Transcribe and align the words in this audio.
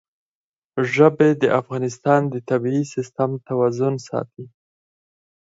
ژبې 0.93 1.29
د 1.41 1.43
افغانستان 1.59 2.21
د 2.33 2.35
طبعي 2.49 2.81
سیسټم 2.93 3.31
توازن 3.47 3.93
ساتي. 4.07 4.45